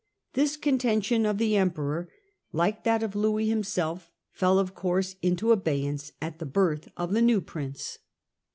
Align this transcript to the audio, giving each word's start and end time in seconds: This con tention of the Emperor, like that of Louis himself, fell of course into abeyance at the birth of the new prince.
This 0.33 0.57
con 0.57 0.79
tention 0.79 1.27
of 1.27 1.37
the 1.37 1.55
Emperor, 1.55 2.09
like 2.51 2.83
that 2.85 3.03
of 3.03 3.15
Louis 3.15 3.47
himself, 3.49 4.09
fell 4.31 4.57
of 4.57 4.73
course 4.73 5.15
into 5.21 5.51
abeyance 5.51 6.11
at 6.19 6.39
the 6.39 6.45
birth 6.47 6.87
of 6.97 7.13
the 7.13 7.21
new 7.21 7.39
prince. 7.39 7.99